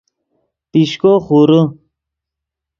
[0.71, 1.61] پیشکو خورے